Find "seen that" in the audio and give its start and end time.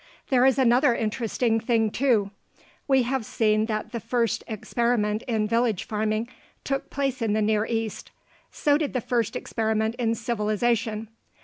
3.23-3.91